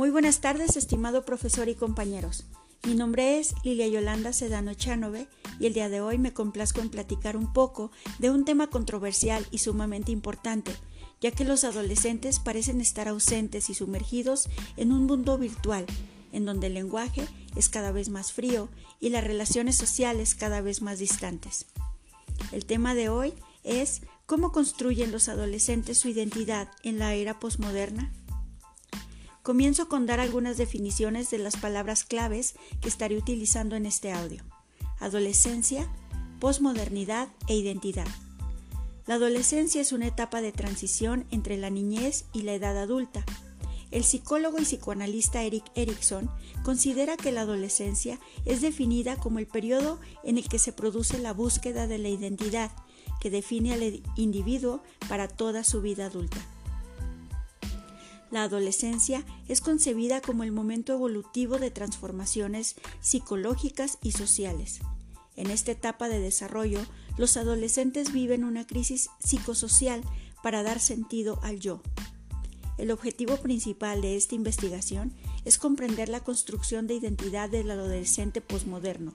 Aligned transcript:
Muy 0.00 0.08
buenas 0.08 0.40
tardes, 0.40 0.78
estimado 0.78 1.26
profesor 1.26 1.68
y 1.68 1.74
compañeros. 1.74 2.44
Mi 2.84 2.94
nombre 2.94 3.38
es 3.38 3.52
Lilia 3.64 3.86
Yolanda 3.86 4.32
Sedano 4.32 4.72
Chanove 4.72 5.28
y 5.58 5.66
el 5.66 5.74
día 5.74 5.90
de 5.90 6.00
hoy 6.00 6.16
me 6.16 6.32
complazco 6.32 6.80
en 6.80 6.88
platicar 6.88 7.36
un 7.36 7.52
poco 7.52 7.90
de 8.18 8.30
un 8.30 8.46
tema 8.46 8.68
controversial 8.68 9.46
y 9.50 9.58
sumamente 9.58 10.10
importante, 10.10 10.72
ya 11.20 11.32
que 11.32 11.44
los 11.44 11.64
adolescentes 11.64 12.38
parecen 12.40 12.80
estar 12.80 13.08
ausentes 13.08 13.68
y 13.68 13.74
sumergidos 13.74 14.48
en 14.78 14.90
un 14.90 15.04
mundo 15.04 15.36
virtual, 15.36 15.84
en 16.32 16.46
donde 16.46 16.68
el 16.68 16.74
lenguaje 16.74 17.28
es 17.54 17.68
cada 17.68 17.92
vez 17.92 18.08
más 18.08 18.32
frío 18.32 18.70
y 19.00 19.10
las 19.10 19.22
relaciones 19.22 19.76
sociales 19.76 20.34
cada 20.34 20.62
vez 20.62 20.80
más 20.80 20.98
distantes. 20.98 21.66
El 22.52 22.64
tema 22.64 22.94
de 22.94 23.10
hoy 23.10 23.34
es 23.64 24.00
cómo 24.24 24.50
construyen 24.50 25.12
los 25.12 25.28
adolescentes 25.28 25.98
su 25.98 26.08
identidad 26.08 26.70
en 26.84 26.98
la 26.98 27.12
era 27.12 27.38
posmoderna. 27.38 28.10
Comienzo 29.42 29.88
con 29.88 30.04
dar 30.04 30.20
algunas 30.20 30.58
definiciones 30.58 31.30
de 31.30 31.38
las 31.38 31.56
palabras 31.56 32.04
claves 32.04 32.54
que 32.82 32.88
estaré 32.88 33.16
utilizando 33.16 33.74
en 33.74 33.86
este 33.86 34.12
audio. 34.12 34.44
Adolescencia, 34.98 35.88
posmodernidad 36.40 37.28
e 37.48 37.56
identidad. 37.56 38.06
La 39.06 39.14
adolescencia 39.14 39.80
es 39.80 39.92
una 39.92 40.06
etapa 40.06 40.42
de 40.42 40.52
transición 40.52 41.24
entre 41.30 41.56
la 41.56 41.70
niñez 41.70 42.26
y 42.34 42.42
la 42.42 42.52
edad 42.52 42.76
adulta. 42.76 43.24
El 43.90 44.04
psicólogo 44.04 44.58
y 44.58 44.64
psicoanalista 44.64 45.42
Eric 45.42 45.64
Erikson 45.74 46.30
considera 46.62 47.16
que 47.16 47.32
la 47.32 47.40
adolescencia 47.40 48.20
es 48.44 48.60
definida 48.60 49.16
como 49.16 49.38
el 49.38 49.46
periodo 49.46 49.98
en 50.22 50.36
el 50.36 50.48
que 50.48 50.58
se 50.58 50.74
produce 50.74 51.18
la 51.18 51.32
búsqueda 51.32 51.86
de 51.86 51.96
la 51.96 52.10
identidad 52.10 52.70
que 53.20 53.30
define 53.30 53.72
al 53.72 54.02
individuo 54.16 54.82
para 55.08 55.28
toda 55.28 55.64
su 55.64 55.80
vida 55.80 56.06
adulta. 56.06 56.38
La 58.30 58.44
adolescencia 58.44 59.24
es 59.48 59.60
concebida 59.60 60.20
como 60.20 60.44
el 60.44 60.52
momento 60.52 60.92
evolutivo 60.92 61.58
de 61.58 61.72
transformaciones 61.72 62.76
psicológicas 63.00 63.98
y 64.02 64.12
sociales. 64.12 64.80
En 65.34 65.50
esta 65.50 65.72
etapa 65.72 66.08
de 66.08 66.20
desarrollo, 66.20 66.80
los 67.18 67.36
adolescentes 67.36 68.12
viven 68.12 68.44
una 68.44 68.66
crisis 68.66 69.10
psicosocial 69.18 70.02
para 70.42 70.62
dar 70.62 70.78
sentido 70.78 71.40
al 71.42 71.58
yo. 71.58 71.82
El 72.78 72.92
objetivo 72.92 73.36
principal 73.36 74.00
de 74.00 74.16
esta 74.16 74.36
investigación 74.36 75.12
es 75.44 75.58
comprender 75.58 76.08
la 76.08 76.20
construcción 76.20 76.86
de 76.86 76.94
identidad 76.94 77.50
del 77.50 77.70
adolescente 77.70 78.40
posmoderno, 78.40 79.12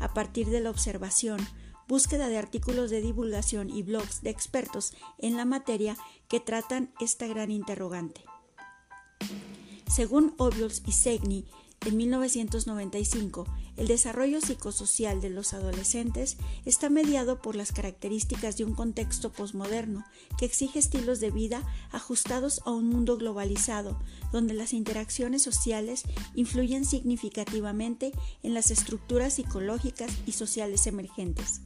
a 0.00 0.12
partir 0.12 0.48
de 0.48 0.60
la 0.60 0.70
observación, 0.70 1.38
búsqueda 1.86 2.28
de 2.28 2.38
artículos 2.38 2.90
de 2.90 3.00
divulgación 3.00 3.70
y 3.70 3.82
blogs 3.82 4.22
de 4.22 4.30
expertos 4.30 4.92
en 5.18 5.36
la 5.36 5.44
materia 5.44 5.96
que 6.28 6.40
tratan 6.40 6.92
esta 7.00 7.26
gran 7.26 7.50
interrogante. 7.50 8.24
Según 9.88 10.34
Obiols 10.36 10.82
y 10.86 10.92
Segni, 10.92 11.46
en 11.86 11.96
1995, 11.96 13.46
el 13.76 13.86
desarrollo 13.86 14.40
psicosocial 14.40 15.20
de 15.20 15.30
los 15.30 15.54
adolescentes 15.54 16.36
está 16.64 16.90
mediado 16.90 17.40
por 17.40 17.54
las 17.54 17.70
características 17.72 18.56
de 18.56 18.64
un 18.64 18.74
contexto 18.74 19.32
posmoderno 19.32 20.04
que 20.36 20.44
exige 20.44 20.80
estilos 20.80 21.20
de 21.20 21.30
vida 21.30 21.62
ajustados 21.92 22.60
a 22.66 22.72
un 22.72 22.88
mundo 22.88 23.16
globalizado, 23.16 23.98
donde 24.32 24.54
las 24.54 24.72
interacciones 24.72 25.42
sociales 25.42 26.02
influyen 26.34 26.84
significativamente 26.84 28.12
en 28.42 28.54
las 28.54 28.72
estructuras 28.72 29.34
psicológicas 29.34 30.10
y 30.26 30.32
sociales 30.32 30.86
emergentes. 30.88 31.60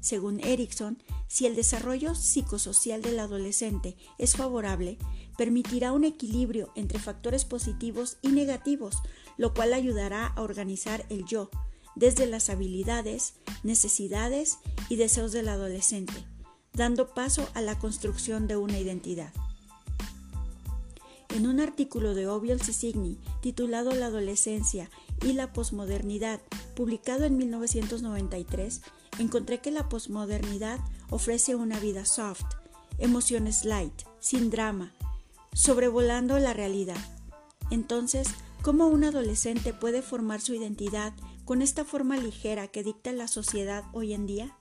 Según 0.00 0.40
Erickson, 0.40 1.00
si 1.28 1.46
el 1.46 1.54
desarrollo 1.54 2.16
psicosocial 2.16 3.02
del 3.02 3.20
adolescente 3.20 3.96
es 4.18 4.34
favorable, 4.34 4.98
permitirá 5.36 5.92
un 5.92 6.04
equilibrio 6.04 6.72
entre 6.74 6.98
factores 6.98 7.44
positivos 7.44 8.18
y 8.22 8.28
negativos, 8.28 8.96
lo 9.36 9.54
cual 9.54 9.74
ayudará 9.74 10.26
a 10.26 10.42
organizar 10.42 11.04
el 11.08 11.24
yo, 11.24 11.50
desde 11.94 12.26
las 12.26 12.50
habilidades, 12.50 13.34
necesidades 13.62 14.58
y 14.88 14.96
deseos 14.96 15.32
del 15.32 15.48
adolescente, 15.48 16.24
dando 16.72 17.14
paso 17.14 17.48
a 17.54 17.60
la 17.60 17.78
construcción 17.78 18.46
de 18.46 18.56
una 18.56 18.78
identidad. 18.78 19.32
En 21.28 21.46
un 21.46 21.60
artículo 21.60 22.14
de 22.14 22.26
Obiols 22.26 22.68
y 22.68 22.72
Signi 22.72 23.18
titulado 23.40 23.92
La 23.92 24.06
adolescencia 24.06 24.90
y 25.22 25.32
la 25.32 25.52
posmodernidad, 25.52 26.40
publicado 26.74 27.24
en 27.24 27.36
1993, 27.36 28.82
encontré 29.18 29.60
que 29.60 29.70
la 29.70 29.88
posmodernidad 29.88 30.78
ofrece 31.10 31.54
una 31.54 31.78
vida 31.78 32.04
soft, 32.04 32.44
emociones 32.98 33.64
light, 33.64 33.94
sin 34.20 34.50
drama, 34.50 34.92
sobrevolando 35.52 36.38
la 36.38 36.52
realidad. 36.52 36.96
Entonces, 37.70 38.28
¿cómo 38.62 38.86
un 38.86 39.04
adolescente 39.04 39.72
puede 39.72 40.02
formar 40.02 40.40
su 40.40 40.54
identidad 40.54 41.12
con 41.44 41.62
esta 41.62 41.84
forma 41.84 42.16
ligera 42.16 42.68
que 42.68 42.82
dicta 42.82 43.12
la 43.12 43.28
sociedad 43.28 43.84
hoy 43.92 44.14
en 44.14 44.26
día? 44.26 44.56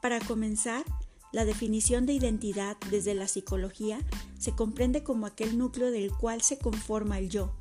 Para 0.00 0.20
comenzar, 0.20 0.84
la 1.32 1.44
definición 1.44 2.06
de 2.06 2.12
identidad 2.12 2.76
desde 2.90 3.14
la 3.14 3.26
psicología 3.26 3.98
se 4.38 4.52
comprende 4.52 5.02
como 5.02 5.26
aquel 5.26 5.58
núcleo 5.58 5.90
del 5.90 6.12
cual 6.12 6.42
se 6.42 6.58
conforma 6.58 7.18
el 7.18 7.28
yo, 7.30 7.54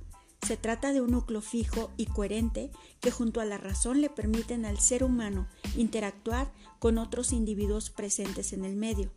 se 0.45 0.57
trata 0.57 0.91
de 0.91 0.99
un 0.99 1.11
núcleo 1.11 1.41
fijo 1.41 1.91
y 1.95 2.05
coherente 2.05 2.69
que 2.99 3.11
junto 3.11 3.39
a 3.39 3.45
la 3.45 3.57
razón 3.57 4.01
le 4.01 4.09
permiten 4.09 4.65
al 4.65 4.77
ser 4.77 5.03
humano 5.03 5.47
interactuar 5.77 6.51
con 6.79 6.97
otros 6.97 7.31
individuos 7.31 7.89
presentes 7.89 8.51
en 8.51 8.65
el 8.65 8.75
medio. 8.75 9.09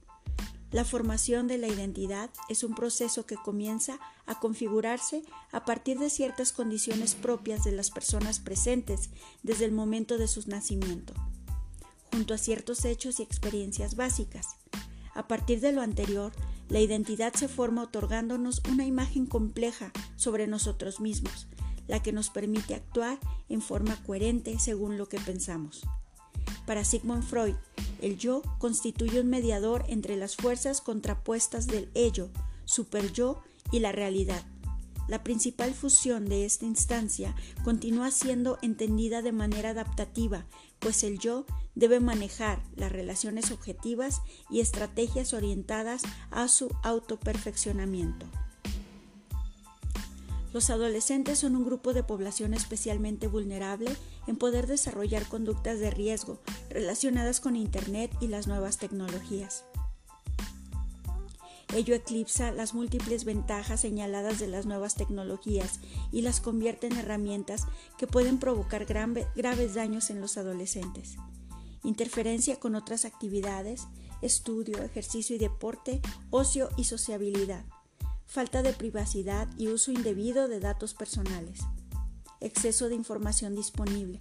La 0.72 0.84
formación 0.84 1.46
de 1.46 1.58
la 1.58 1.68
identidad 1.68 2.30
es 2.48 2.64
un 2.64 2.74
proceso 2.74 3.24
que 3.24 3.36
comienza 3.36 3.98
a 4.26 4.40
configurarse 4.40 5.22
a 5.52 5.64
partir 5.64 5.98
de 5.98 6.10
ciertas 6.10 6.52
condiciones 6.52 7.14
propias 7.14 7.64
de 7.64 7.72
las 7.72 7.90
personas 7.90 8.40
presentes 8.40 9.10
desde 9.42 9.64
el 9.64 9.72
momento 9.72 10.18
de 10.18 10.26
su 10.26 10.42
nacimiento, 10.48 11.14
junto 12.12 12.34
a 12.34 12.38
ciertos 12.38 12.84
hechos 12.84 13.20
y 13.20 13.22
experiencias 13.22 13.94
básicas. 13.94 14.56
A 15.14 15.28
partir 15.28 15.60
de 15.60 15.72
lo 15.72 15.82
anterior, 15.82 16.32
la 16.68 16.80
identidad 16.80 17.32
se 17.34 17.48
forma 17.48 17.84
otorgándonos 17.84 18.60
una 18.68 18.84
imagen 18.84 19.26
compleja 19.26 19.92
sobre 20.16 20.48
nosotros 20.48 21.00
mismos, 21.00 21.46
la 21.86 22.02
que 22.02 22.12
nos 22.12 22.28
permite 22.28 22.74
actuar 22.74 23.18
en 23.48 23.62
forma 23.62 24.02
coherente 24.02 24.58
según 24.58 24.98
lo 24.98 25.08
que 25.08 25.20
pensamos. 25.20 25.86
Para 26.66 26.84
Sigmund 26.84 27.22
Freud, 27.22 27.54
el 28.00 28.18
yo 28.18 28.42
constituye 28.58 29.20
un 29.20 29.28
mediador 29.28 29.84
entre 29.88 30.16
las 30.16 30.36
fuerzas 30.36 30.80
contrapuestas 30.80 31.66
del 31.66 31.90
ello, 31.94 32.30
superyo 32.64 33.42
y 33.70 33.80
la 33.80 33.92
realidad. 33.92 34.44
La 35.08 35.22
principal 35.22 35.72
fusión 35.72 36.28
de 36.28 36.44
esta 36.44 36.66
instancia 36.66 37.34
continúa 37.62 38.10
siendo 38.10 38.58
entendida 38.60 39.22
de 39.22 39.32
manera 39.32 39.70
adaptativa, 39.70 40.46
pues 40.80 41.04
el 41.04 41.18
yo 41.20 41.46
debe 41.76 42.00
manejar 42.00 42.62
las 42.74 42.90
relaciones 42.90 43.52
objetivas 43.52 44.20
y 44.50 44.60
estrategias 44.60 45.32
orientadas 45.32 46.02
a 46.30 46.48
su 46.48 46.74
autoperfeccionamiento. 46.82 48.26
Los 50.56 50.70
adolescentes 50.70 51.40
son 51.40 51.54
un 51.54 51.66
grupo 51.66 51.92
de 51.92 52.02
población 52.02 52.54
especialmente 52.54 53.26
vulnerable 53.26 53.94
en 54.26 54.36
poder 54.36 54.66
desarrollar 54.66 55.28
conductas 55.28 55.80
de 55.80 55.90
riesgo 55.90 56.40
relacionadas 56.70 57.40
con 57.40 57.56
Internet 57.56 58.10
y 58.22 58.28
las 58.28 58.46
nuevas 58.46 58.78
tecnologías. 58.78 59.66
Ello 61.74 61.94
eclipsa 61.94 62.52
las 62.52 62.72
múltiples 62.72 63.26
ventajas 63.26 63.82
señaladas 63.82 64.38
de 64.38 64.46
las 64.46 64.64
nuevas 64.64 64.94
tecnologías 64.94 65.78
y 66.10 66.22
las 66.22 66.40
convierte 66.40 66.86
en 66.86 66.96
herramientas 66.96 67.66
que 67.98 68.06
pueden 68.06 68.38
provocar 68.38 68.86
graves 68.86 69.74
daños 69.74 70.08
en 70.08 70.22
los 70.22 70.38
adolescentes 70.38 71.18
interferencia 71.84 72.58
con 72.58 72.74
otras 72.74 73.04
actividades, 73.04 73.86
estudio, 74.22 74.82
ejercicio 74.82 75.36
y 75.36 75.38
deporte, 75.38 76.00
ocio 76.30 76.68
y 76.76 76.84
sociabilidad, 76.84 77.64
falta 78.26 78.62
de 78.62 78.72
privacidad 78.72 79.48
y 79.56 79.68
uso 79.68 79.92
indebido 79.92 80.48
de 80.48 80.60
datos 80.60 80.94
personales, 80.94 81.60
exceso 82.40 82.88
de 82.88 82.94
información 82.94 83.54
disponible, 83.54 84.18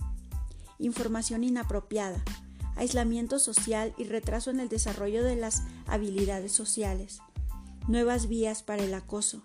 información 0.80 1.44
inapropiada, 1.44 2.24
aislamiento 2.75 3.40
social 3.40 3.94
y 3.98 4.06
retraso 4.06 4.52
en 4.52 4.60
el 4.60 4.69
desarrollo 4.69 5.24
de 5.24 5.36
las 5.36 5.63
habilidades 5.88 6.52
sociales, 6.52 7.19
nuevas 7.88 8.28
vías 8.28 8.63
para 8.63 8.84
el 8.84 8.94
acoso, 8.94 9.42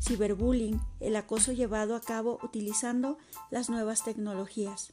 ciberbullying, 0.00 0.80
el 1.00 1.16
acoso 1.16 1.52
llevado 1.52 1.94
a 1.94 2.00
cabo 2.00 2.38
utilizando 2.42 3.18
las 3.50 3.70
nuevas 3.70 4.04
tecnologías, 4.04 4.92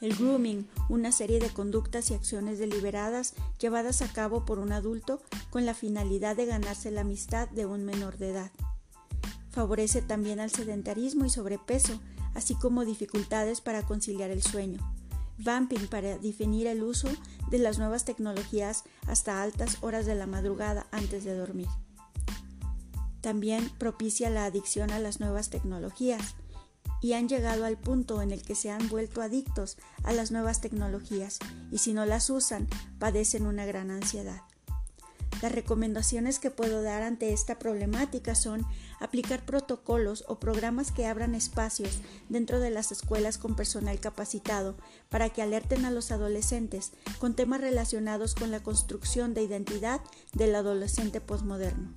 el 0.00 0.14
grooming, 0.14 0.68
una 0.88 1.12
serie 1.12 1.40
de 1.40 1.50
conductas 1.50 2.10
y 2.10 2.14
acciones 2.14 2.58
deliberadas 2.58 3.34
llevadas 3.58 4.02
a 4.02 4.12
cabo 4.12 4.44
por 4.44 4.58
un 4.58 4.72
adulto 4.72 5.22
con 5.50 5.66
la 5.66 5.74
finalidad 5.74 6.36
de 6.36 6.46
ganarse 6.46 6.90
la 6.90 7.02
amistad 7.02 7.48
de 7.48 7.66
un 7.66 7.84
menor 7.84 8.18
de 8.18 8.30
edad. 8.30 8.50
Favorece 9.50 10.02
también 10.02 10.40
al 10.40 10.50
sedentarismo 10.50 11.24
y 11.24 11.30
sobrepeso, 11.30 12.00
así 12.34 12.54
como 12.54 12.84
dificultades 12.84 13.60
para 13.60 13.82
conciliar 13.82 14.30
el 14.30 14.42
sueño. 14.42 14.80
Vamping 15.38 15.86
para 15.88 16.18
definir 16.18 16.66
el 16.66 16.82
uso 16.82 17.08
de 17.50 17.58
las 17.58 17.78
nuevas 17.78 18.04
tecnologías 18.04 18.84
hasta 19.06 19.42
altas 19.42 19.78
horas 19.80 20.06
de 20.06 20.14
la 20.14 20.26
madrugada 20.26 20.86
antes 20.90 21.24
de 21.24 21.36
dormir. 21.36 21.68
También 23.20 23.70
propicia 23.78 24.28
la 24.28 24.44
adicción 24.44 24.90
a 24.90 24.98
las 24.98 25.18
nuevas 25.18 25.50
tecnologías 25.50 26.34
y 27.00 27.12
han 27.12 27.28
llegado 27.28 27.64
al 27.64 27.78
punto 27.78 28.22
en 28.22 28.30
el 28.30 28.42
que 28.42 28.54
se 28.54 28.70
han 28.70 28.88
vuelto 28.88 29.22
adictos 29.22 29.76
a 30.02 30.12
las 30.12 30.30
nuevas 30.30 30.60
tecnologías 30.60 31.38
y 31.70 31.78
si 31.78 31.92
no 31.92 32.06
las 32.06 32.30
usan 32.30 32.68
padecen 32.98 33.46
una 33.46 33.66
gran 33.66 33.90
ansiedad. 33.90 34.42
Las 35.42 35.52
recomendaciones 35.52 36.38
que 36.38 36.50
puedo 36.50 36.82
dar 36.82 37.02
ante 37.02 37.32
esta 37.32 37.58
problemática 37.58 38.34
son 38.34 38.66
aplicar 38.98 39.44
protocolos 39.44 40.24
o 40.26 40.38
programas 40.38 40.90
que 40.90 41.06
abran 41.06 41.34
espacios 41.34 42.00
dentro 42.28 42.60
de 42.60 42.70
las 42.70 42.92
escuelas 42.92 43.36
con 43.36 43.54
personal 43.54 44.00
capacitado 44.00 44.76
para 45.10 45.28
que 45.28 45.42
alerten 45.42 45.84
a 45.84 45.90
los 45.90 46.12
adolescentes 46.12 46.92
con 47.18 47.34
temas 47.34 47.60
relacionados 47.60 48.34
con 48.34 48.50
la 48.50 48.62
construcción 48.62 49.34
de 49.34 49.42
identidad 49.42 50.00
del 50.32 50.54
adolescente 50.54 51.20
posmoderno. 51.20 51.94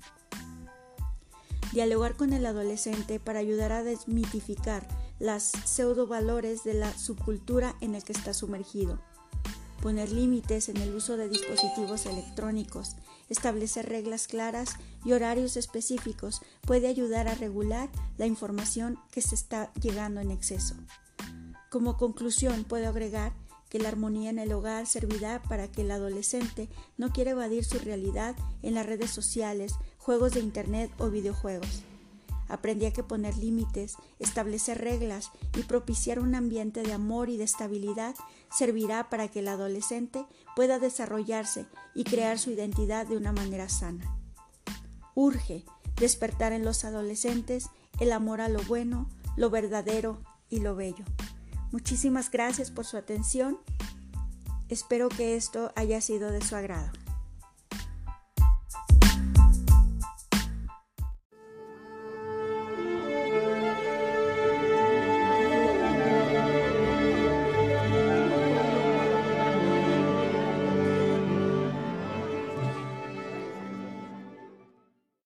Dialogar 1.72 2.16
con 2.16 2.32
el 2.32 2.46
adolescente 2.46 3.20
para 3.20 3.40
ayudar 3.40 3.72
a 3.72 3.82
desmitificar 3.84 4.86
las 5.18 5.52
pseudovalores 5.64 6.64
de 6.64 6.74
la 6.74 6.96
subcultura 6.96 7.74
en 7.80 7.94
el 7.94 8.04
que 8.04 8.12
está 8.12 8.32
sumergido 8.32 8.98
poner 9.80 10.10
límites 10.10 10.68
en 10.68 10.76
el 10.78 10.94
uso 10.94 11.16
de 11.16 11.28
dispositivos 11.28 12.06
electrónicos, 12.06 12.96
establecer 13.28 13.88
reglas 13.88 14.26
claras 14.26 14.76
y 15.04 15.12
horarios 15.12 15.56
específicos 15.56 16.40
puede 16.62 16.88
ayudar 16.88 17.28
a 17.28 17.34
regular 17.34 17.88
la 18.16 18.26
información 18.26 18.98
que 19.10 19.22
se 19.22 19.34
está 19.34 19.72
llegando 19.74 20.20
en 20.20 20.30
exceso. 20.30 20.74
Como 21.70 21.96
conclusión, 21.96 22.64
puedo 22.64 22.88
agregar 22.88 23.32
que 23.68 23.78
la 23.78 23.88
armonía 23.88 24.30
en 24.30 24.38
el 24.38 24.52
hogar 24.52 24.86
servirá 24.86 25.42
para 25.42 25.70
que 25.70 25.82
el 25.82 25.90
adolescente 25.90 26.70
no 26.96 27.10
quiera 27.10 27.32
evadir 27.32 27.64
su 27.64 27.78
realidad 27.78 28.34
en 28.62 28.74
las 28.74 28.86
redes 28.86 29.10
sociales, 29.10 29.74
juegos 30.08 30.32
de 30.32 30.40
Internet 30.40 30.90
o 30.96 31.10
videojuegos. 31.10 31.82
Aprendí 32.48 32.86
a 32.86 32.94
que 32.94 33.02
poner 33.02 33.36
límites, 33.36 33.96
establecer 34.18 34.78
reglas 34.78 35.30
y 35.54 35.64
propiciar 35.64 36.18
un 36.18 36.34
ambiente 36.34 36.80
de 36.80 36.94
amor 36.94 37.28
y 37.28 37.36
de 37.36 37.44
estabilidad 37.44 38.14
servirá 38.50 39.10
para 39.10 39.28
que 39.28 39.40
el 39.40 39.48
adolescente 39.48 40.24
pueda 40.56 40.78
desarrollarse 40.78 41.66
y 41.94 42.04
crear 42.04 42.38
su 42.38 42.50
identidad 42.50 43.06
de 43.06 43.18
una 43.18 43.32
manera 43.32 43.68
sana. 43.68 44.18
Urge 45.14 45.66
despertar 45.96 46.54
en 46.54 46.64
los 46.64 46.86
adolescentes 46.86 47.68
el 48.00 48.10
amor 48.12 48.40
a 48.40 48.48
lo 48.48 48.62
bueno, 48.62 49.10
lo 49.36 49.50
verdadero 49.50 50.22
y 50.48 50.60
lo 50.60 50.74
bello. 50.74 51.04
Muchísimas 51.70 52.30
gracias 52.30 52.70
por 52.70 52.86
su 52.86 52.96
atención. 52.96 53.58
Espero 54.70 55.10
que 55.10 55.36
esto 55.36 55.70
haya 55.76 56.00
sido 56.00 56.32
de 56.32 56.40
su 56.40 56.56
agrado. 56.56 56.92